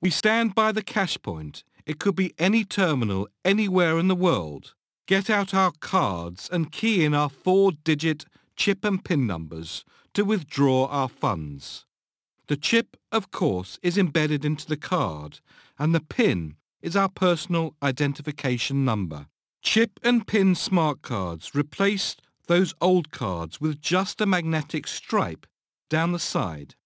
[0.00, 1.64] We stand by the cash point.
[1.84, 4.74] It could be any terminal anywhere in the world.
[5.06, 8.24] Get out our cards and key in our four-digit
[8.54, 9.84] chip and PIN numbers
[10.14, 11.84] to withdraw our funds.
[12.46, 15.40] The chip, of course, is embedded into the card
[15.78, 19.26] and the PIN is our personal identification number.
[19.62, 25.46] Chip and PIN smart cards replaced those old cards with just a magnetic stripe
[25.90, 26.76] down the side.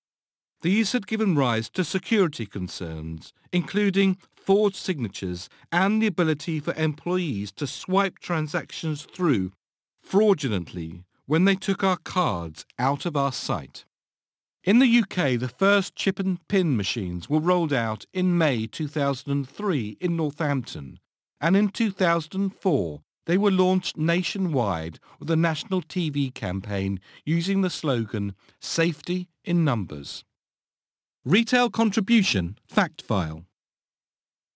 [0.62, 7.50] These had given rise to security concerns, including forged signatures and the ability for employees
[7.52, 9.52] to swipe transactions through
[10.00, 13.84] fraudulently when they took our cards out of our sight.
[14.62, 19.96] In the UK, the first chip and pin machines were rolled out in May 2003
[20.00, 21.00] in Northampton,
[21.40, 28.36] and in 2004 they were launched nationwide with a national TV campaign using the slogan
[28.60, 30.24] Safety in Numbers.
[31.24, 33.44] Retail Contribution Fact File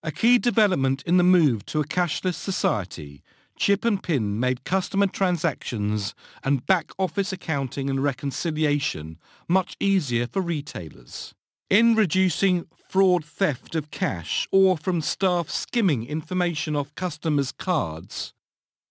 [0.03, 3.23] A key development in the move to a cashless society
[3.57, 11.37] Chip and PIN made customer transactions and back-office accounting and reconciliation much easier for retailers.
[11.71, 18.35] In reducing fraud theft of cash or from staff skimming information off customers' cards,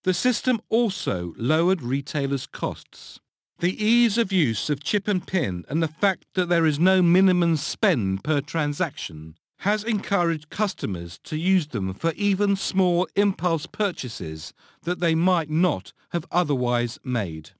[0.05, 3.19] the system also lowered retailers' costs.
[3.59, 7.01] The ease of use of chip and PIN and the fact that there is no
[7.01, 14.53] minimum spend per transaction has encouraged customers to use them for even small impulse purchases
[14.83, 17.51] that they might not have otherwise made.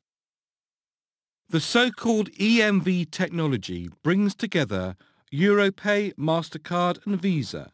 [1.50, 4.98] The so-called EMV technology brings together
[5.32, 7.72] Europay, MasterCard and Visa,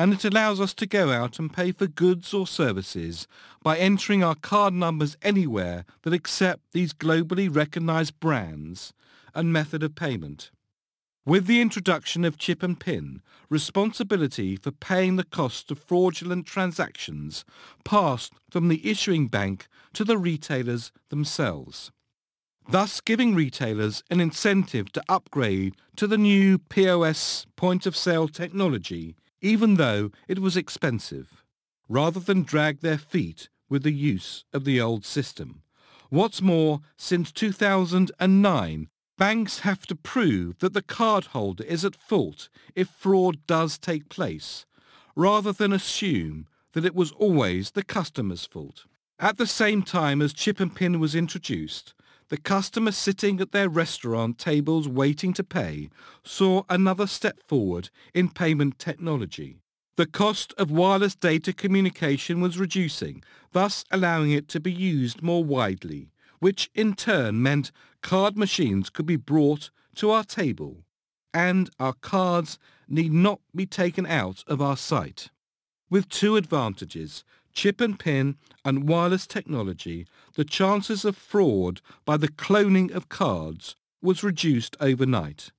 [0.00, 3.28] and it allows us to go out and pay for goods or services
[3.62, 8.94] by entering our card numbers anywhere that accept these globally recognized brands
[9.34, 10.50] and method of payment.
[11.26, 17.44] With the introduction of chip and PIN, responsibility for paying the cost of fraudulent transactions
[17.84, 21.90] passed from the issuing bank to the retailers themselves,
[22.66, 30.10] thus giving retailers an incentive to upgrade to the new POS point-of-sale technology, even though
[30.28, 31.44] it was expensive,
[31.88, 35.62] rather than drag their feet with the use of the old system.
[36.08, 38.88] What's more, since 2009,
[39.20, 44.64] Banks have to prove that the cardholder is at fault if fraud does take place,
[45.14, 48.86] rather than assume that it was always the customer's fault.
[49.18, 51.92] At the same time as chip and pin was introduced,
[52.30, 55.90] the customer sitting at their restaurant tables waiting to pay
[56.24, 59.58] saw another step forward in payment technology.
[59.96, 65.44] The cost of wireless data communication was reducing, thus allowing it to be used more
[65.44, 66.08] widely
[66.40, 67.70] which in turn meant
[68.02, 70.82] card machines could be brought to our table
[71.32, 72.58] and our cards
[72.88, 75.30] need not be taken out of our sight.
[75.88, 82.28] With two advantages, chip and pin and wireless technology, the chances of fraud by the
[82.28, 85.50] cloning of cards was reduced overnight.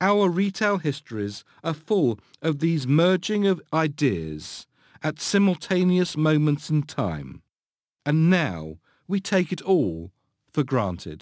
[0.00, 4.66] Our retail histories are full of these merging of ideas
[5.02, 7.42] at simultaneous moments in time.
[8.04, 10.10] And now we take it all
[10.52, 11.20] for granted.